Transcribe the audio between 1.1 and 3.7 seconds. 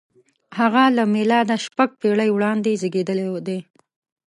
مېلاده شپږ پېړۍ وړاندې زېږېدلی دی.